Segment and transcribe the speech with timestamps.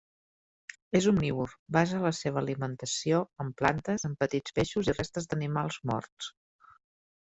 [0.99, 6.33] És omnívor: basa la seva alimentació en plantes, en petits peixos i restes d’animals morts.